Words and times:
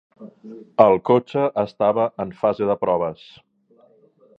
El 0.85 0.97
cotxe 1.09 1.45
estava 1.67 2.09
en 2.25 2.35
fase 2.43 2.71
de 2.73 2.81
proves. 2.87 3.33